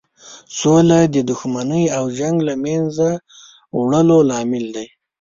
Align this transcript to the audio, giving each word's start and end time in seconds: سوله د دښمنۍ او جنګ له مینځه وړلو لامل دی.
سوله 0.59 0.99
د 1.13 1.15
دښمنۍ 1.29 1.83
او 1.97 2.03
جنګ 2.19 2.35
له 2.47 2.53
مینځه 2.63 3.11
وړلو 3.79 4.17
لامل 4.29 4.65
دی. 4.75 4.87